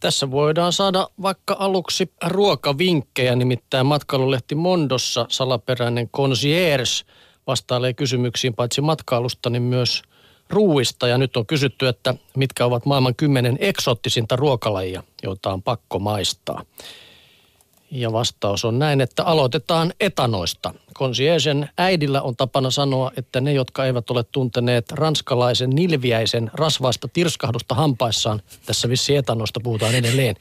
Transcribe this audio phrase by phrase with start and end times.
[0.00, 6.90] Tässä voidaan saada vaikka aluksi ruokavinkkejä, nimittäin matkailulehti Mondossa salaperäinen concierge
[7.46, 10.02] vastailee kysymyksiin paitsi matkailusta, niin myös
[10.50, 11.08] ruuista.
[11.08, 16.64] Ja nyt on kysytty, että mitkä ovat maailman kymmenen eksoottisinta ruokalajia, joita on pakko maistaa.
[17.90, 20.74] Ja vastaus on näin, että aloitetaan etanoista.
[20.94, 27.74] Conciergen äidillä on tapana sanoa, että ne, jotka eivät ole tunteneet ranskalaisen nilviäisen rasvaista tirskahdusta
[27.74, 30.36] hampaissaan, tässä vissi etanoista puhutaan edelleen,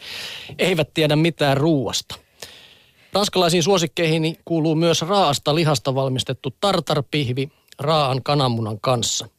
[0.59, 2.15] eivät tiedä mitään ruuasta.
[3.13, 9.27] Ranskalaisiin suosikkeihin kuuluu myös raasta lihasta valmistettu tartarpihvi raaan kananmunan kanssa–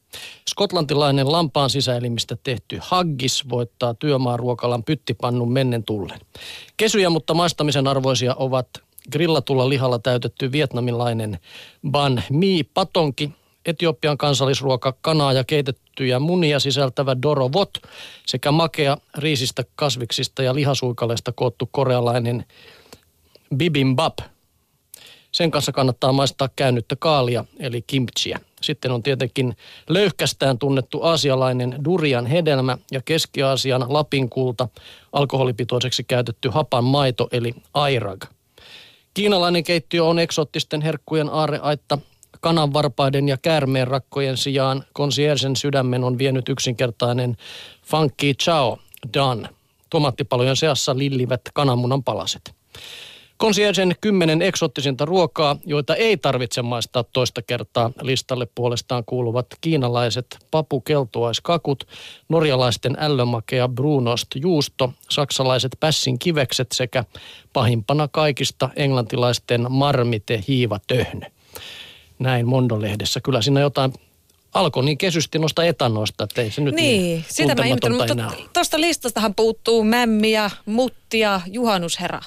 [0.51, 6.21] Skotlantilainen lampaan sisäelimistä tehty haggis voittaa työmaaruokalan pyttipannun mennen tullen.
[6.77, 8.69] Kesyjä, mutta maistamisen arvoisia ovat
[9.13, 11.39] grillatulla lihalla täytetty vietnamilainen
[11.91, 13.31] ban mi patonki,
[13.67, 17.71] Etiopian kansallisruoka kanaa ja keitettyjä munia sisältävä dorovot
[18.27, 22.45] sekä makea riisistä, kasviksista ja lihasuikaleista koottu korealainen
[23.57, 24.19] bibimbap.
[25.33, 28.41] Sen kanssa kannattaa maistaa käännyttä kaalia eli kimchiä.
[28.61, 29.57] Sitten on tietenkin
[29.89, 34.69] löyhkästään tunnettu aasialainen durian hedelmä ja Keski-Aasian lapinkulta
[35.13, 38.25] alkoholipitoiseksi käytetty hapan maito eli airag.
[39.15, 41.99] Kiinalainen keittiö on eksottisten herkkujen aareaitta.
[42.41, 47.37] Kananvarpaiden ja käärmeen rakkojen sijaan konsiersen sydämen on vienyt yksinkertainen
[47.83, 48.79] funky chao
[49.15, 49.49] dan.
[49.91, 52.55] Tomaattipalojen seassa lillivät kananmunan palaset.
[53.41, 57.91] Conciergen kymmenen eksottisinta ruokaa, joita ei tarvitse maistaa toista kertaa.
[58.03, 61.89] Listalle puolestaan kuuluvat kiinalaiset papukeltuaiskakut,
[62.29, 67.05] norjalaisten ällömakea brunost juusto, saksalaiset pässin kivekset sekä
[67.53, 71.27] pahimpana kaikista englantilaisten marmite hiivatöhnö.
[72.19, 73.21] Näin Mondolehdessä.
[73.21, 73.93] Kyllä siinä jotain
[74.55, 78.81] alkoi niin kesysti noista etanoista, että ei se nyt niin, niin sitä mä mutta tuosta
[78.81, 82.21] listastahan puuttuu mämmiä, muttia, juhannusherra.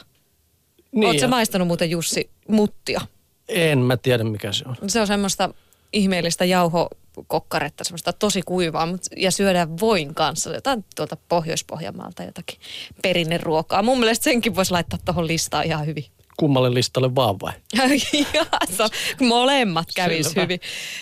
[0.93, 3.01] Niin Oletko maistanut muuten Jussi muttia?
[3.47, 4.89] En mä tiedä mikä se on.
[4.89, 5.49] Se on semmoista
[5.93, 10.53] ihmeellistä jauhokokkaretta, semmoista tosi kuivaa, mutta, ja syödään voin kanssa.
[10.53, 12.59] Jotain tuolta Pohjois-Pohjanmaalta jotakin
[13.01, 13.83] perinneruokaa.
[13.83, 16.05] Mun mielestä senkin voisi laittaa tuohon listaan ihan hyvin.
[16.37, 17.53] Kummalle listalle vaan vai?
[18.33, 18.89] Jaa,
[19.21, 20.59] molemmat kävis hyvin.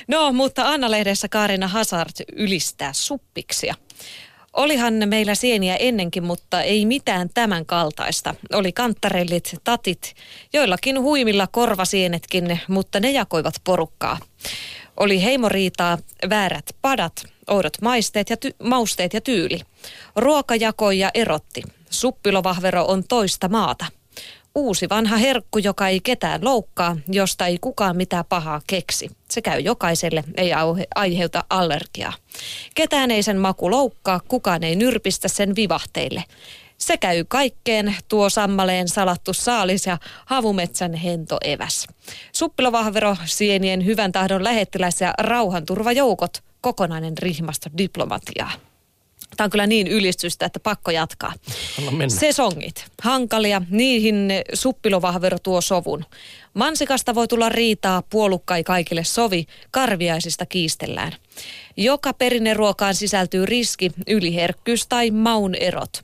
[0.08, 3.76] No, mutta Anna-lehdessä Kaarina Hazard ylistää suppiksia.
[4.54, 8.36] Olihan meillä sieniä ennenkin, mutta ei mitään tämän kaltaista.
[8.54, 10.14] Oli kanttarellit, tatit,
[10.54, 14.18] joillakin huimilla korvasienetkin, mutta ne jakoivat porukkaa.
[14.98, 15.98] Oli heimoriitaa,
[16.30, 19.60] väärät padat, oudot maisteet ja ty- mausteet ja tyyli.
[20.16, 21.64] Ruokajakoja erotti.
[21.90, 23.86] Suppilovahvero on toista maata–
[24.56, 29.12] uusi vanha herkku, joka ei ketään loukkaa, josta ei kukaan mitään pahaa keksi.
[29.30, 30.52] Se käy jokaiselle, ei
[30.96, 32.14] aiheuta allergiaa.
[32.76, 36.24] Ketään ei sen maku loukkaa, kukaan ei nyrpistä sen vivahteille.
[36.78, 41.88] Se käy kaikkeen tuo sammaleen salattu saalis ja havumetsän hentoeväs.
[42.34, 48.52] Suppilovahvero, sienien hyvän tahdon lähettiläs ja rauhanturvajoukot, kokonainen rihmasto diplomatiaa.
[49.38, 51.34] Tämä on kyllä niin ylistystä, että pakko jatkaa.
[52.08, 56.06] Sesongit, hankalia, niihin suppilovahvero tuo sovun.
[56.53, 61.12] Mansikasta voi tulla riitaa, puolukka ei kaikille sovi, karviaisista kiistellään.
[61.78, 66.03] Joka perinneruokaan sisältyy riski, yliherkkyys tai maun erot.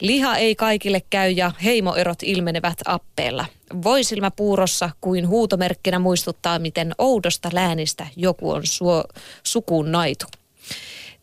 [0.00, 3.44] Liha ei kaikille käy ja heimoerot ilmenevät appeella.
[3.82, 9.04] Voisilmä puurossa kuin huutomerkkinä muistuttaa, miten oudosta läänistä joku on suo,
[9.42, 10.26] sukuun naitu.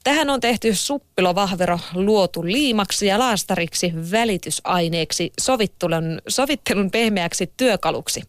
[0.03, 8.21] Tähän on tehty suppilovahvero luotu liimaksi ja laastariksi välitysaineeksi sovittelun, sovittelun pehmeäksi työkaluksi.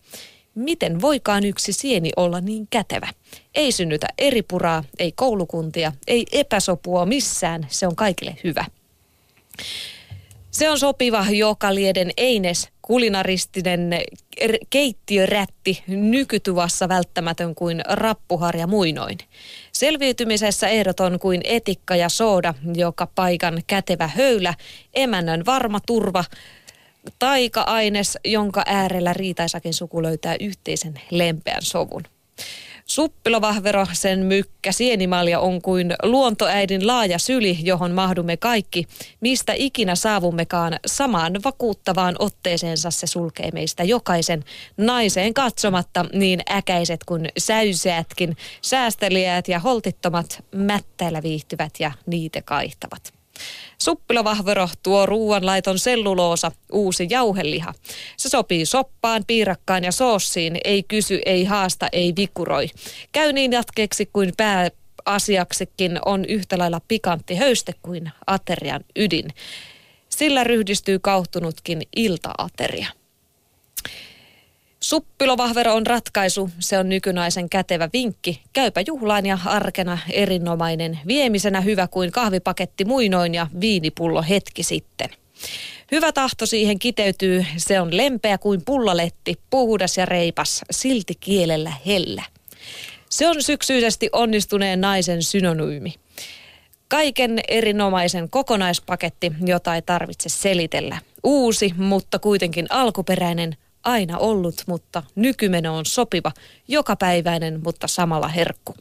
[0.54, 3.08] Miten voikaan yksi sieni olla niin kätevä?
[3.54, 8.64] Ei synnytä eri puraa, ei koulukuntia, ei epäsopua missään, se on kaikille hyvä.
[10.54, 13.90] Se on sopiva joka lieden eines, kulinaristinen
[14.70, 19.18] keittiörätti, nykytuvassa välttämätön kuin rappuharja muinoin.
[19.72, 24.54] Selviytymisessä ehdoton kuin etikka ja sooda, joka paikan kätevä höylä,
[24.94, 26.24] emännön varma turva,
[27.18, 32.02] taika-aines, jonka äärellä riitaisakin suku löytää yhteisen lempeän sovun.
[32.86, 38.84] Suppilovahvero, sen mykkä, sienimalja on kuin luontoäidin laaja syli, johon mahdumme kaikki.
[39.20, 44.44] Mistä ikinä saavummekaan samaan vakuuttavaan otteeseensa se sulkee meistä jokaisen.
[44.76, 53.23] Naiseen katsomatta niin äkäiset kuin säyseätkin, säästeliäät ja holtittomat mättäillä viihtyvät ja niitä kaihtavat.
[53.78, 57.74] Suppilovahvero tuo ruoanlaiton selluloosa, uusi jauheliha.
[58.16, 62.68] Se sopii soppaan, piirakkaan ja soossiin, ei kysy, ei haasta, ei vikuroi.
[63.12, 69.28] Käy niin jatkeeksi kuin pääasiaksikin on yhtä lailla pikantti höyste kuin aterian ydin.
[70.08, 73.03] Sillä ryhdistyy kauhtunutkin iltaateria.
[74.94, 78.42] Suppilovahvero on ratkaisu, se on nykynaisen kätevä vinkki.
[78.52, 85.08] Käypä juhlaan ja arkena erinomainen, viemisenä hyvä kuin kahvipaketti muinoin ja viinipullo hetki sitten.
[85.92, 92.22] Hyvä tahto siihen kiteytyy, se on lempeä kuin pullaletti, puhdas ja reipas, silti kielellä hellä.
[93.10, 95.94] Se on syksyisesti onnistuneen naisen synonyymi.
[96.88, 100.98] Kaiken erinomaisen kokonaispaketti, jota ei tarvitse selitellä.
[101.24, 106.32] Uusi, mutta kuitenkin alkuperäinen, aina ollut, mutta nykymeno on sopiva,
[106.68, 108.74] jokapäiväinen, mutta samalla herkku.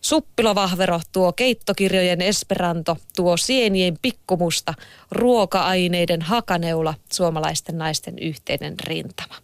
[0.00, 4.74] Suppilovahvero tuo keittokirjojen esperanto, tuo sienien pikkumusta,
[5.10, 9.34] ruoka-aineiden hakaneula, suomalaisten naisten yhteinen rintama.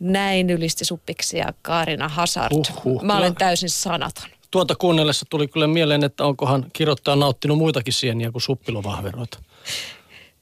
[0.00, 2.52] Näin ylisti suppiksia Kaarina Hazard.
[2.52, 4.30] Uhuh, Mä olen täysin sanaton.
[4.50, 9.38] Tuota kuunnellessa tuli kyllä mieleen, että onkohan kirjoittaja nauttinut muitakin sieniä kuin suppilovahveroita.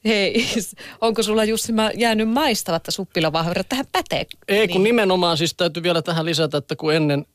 [0.05, 0.45] Hei,
[1.01, 3.63] onko sulla Jussi mä- jäänyt maistavatta suppilovahvero?
[3.69, 4.25] Tähän pätee.
[4.47, 7.25] Ei, kun nimenomaan siis täytyy vielä tähän lisätä, että kun ennen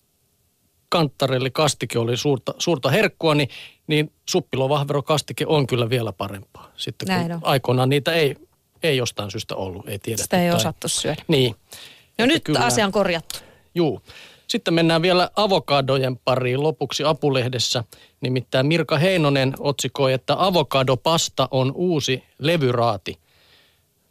[0.89, 3.49] kanttarelli kastike oli suurta, suurta herkkua, niin,
[3.87, 6.73] niin suppilovahvero kastike on kyllä vielä parempaa.
[6.77, 7.41] Sitten kun Näin on.
[7.43, 8.37] aikoinaan niitä ei,
[8.83, 10.23] ei jostain syystä ollut, ei tiedetty.
[10.23, 11.23] Sitä ei tai- osattu syödä.
[11.29, 11.51] Niin.
[11.53, 11.57] No
[12.19, 13.39] Että nyt kyllä- asia on korjattu.
[13.75, 14.03] Juu.
[14.51, 17.85] Sitten mennään vielä avokadojen pariin lopuksi Apulehdessä.
[18.21, 23.19] Nimittäin Mirka Heinonen otsikoi, että avokadopasta on uusi levyraati.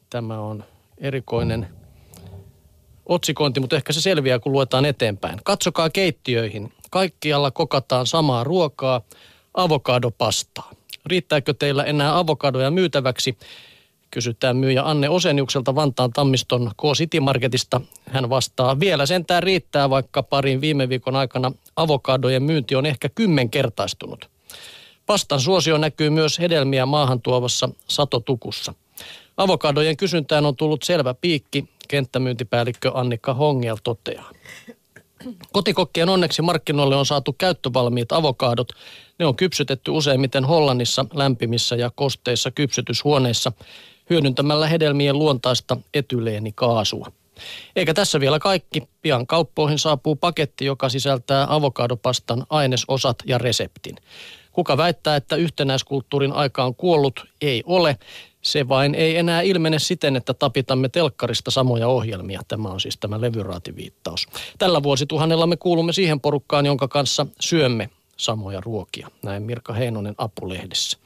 [0.09, 0.63] Tämä on
[0.97, 1.67] erikoinen
[3.05, 5.39] otsikointi, mutta ehkä se selviää, kun luetaan eteenpäin.
[5.43, 6.73] Katsokaa keittiöihin.
[6.91, 9.01] Kaikkialla kokataan samaa ruokaa,
[9.53, 10.71] avokadopastaa.
[11.05, 13.37] Riittääkö teillä enää avokadoja myytäväksi?
[14.11, 17.81] Kysytään myyjä Anne Oseniukselta Vantaan Tammiston K-City Marketista.
[18.09, 24.29] Hän vastaa, vielä sentään riittää, vaikka parin viime viikon aikana avokadojen myynti on ehkä kymmenkertaistunut.
[25.05, 28.73] Pastan suosio näkyy myös hedelmiä maahan tuovassa satotukussa.
[29.37, 34.31] Avokadojen kysyntään on tullut selvä piikki, kenttämyyntipäällikkö Annika Hongel toteaa.
[35.51, 38.67] Kotikokkien onneksi markkinoille on saatu käyttövalmiit avokadot.
[39.19, 43.51] Ne on kypsytetty useimmiten Hollannissa lämpimissä ja kosteissa kypsytyshuoneissa
[44.09, 47.11] hyödyntämällä hedelmien luontaista etyleenikaasua.
[47.75, 48.83] Eikä tässä vielä kaikki.
[49.01, 53.95] Pian kauppoihin saapuu paketti, joka sisältää avokadopastan ainesosat ja reseptin.
[54.51, 57.97] Kuka väittää, että yhtenäiskulttuurin aika on kuollut, ei ole.
[58.41, 62.41] Se vain ei enää ilmene siten, että tapitamme telkkarista samoja ohjelmia.
[62.47, 64.27] Tämä on siis tämä levyraativiittaus.
[64.57, 69.07] Tällä vuosituhannella me kuulumme siihen porukkaan, jonka kanssa syömme samoja ruokia.
[69.23, 70.97] Näin Mirka Heinonen Apulehdessä.